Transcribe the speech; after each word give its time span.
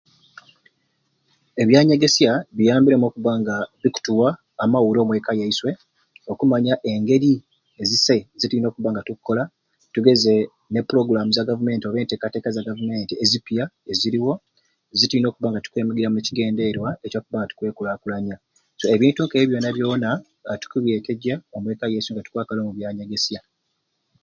Ebyanyegesya 1.61 2.31
biyambire 2.57 2.95
okuba 3.09 3.31
nga 3.41 3.55
bikutuwa 3.81 4.29
amawuro 4.63 4.99
omweka 5.01 5.31
yaiswe 5.39 5.71
okumanya 6.31 6.73
engeri 6.91 7.33
ezisai 7.81 8.21
zetuyina 8.39 8.67
okuba 8.69 8.89
nga 8.91 9.05
tukukola 9.07 9.43
tugeze 9.93 10.33
ne 10.71 10.81
program 10.89 11.27
za 11.35 11.47
government 11.49 11.81
oba 11.83 11.99
enteekateeka 12.01 12.49
za 12.55 12.65
government 12.67 13.09
ezipya 13.23 13.63
eziro 13.91 14.31
zetuyina 14.99 15.27
okuba 15.29 15.47
nga 15.49 15.63
tukwemigiramu 15.65 16.15
ne 16.19 16.25
kigenderwa 16.27 16.89
ekyakuba 17.05 17.37
nga 17.37 17.49
tukwekulakulanya 17.51 18.35
ebintu 18.95 19.21
nkebyo 19.23 19.47
byona 19.49 19.69
byona 19.77 20.09
tukubyetejja 20.61 21.35
omweka 21.55 21.85
zaiswe 21.91 22.11
nga 22.13 22.25
tukwakala 22.25 22.59
omu 22.61 22.73
byanyegesya 22.77 23.39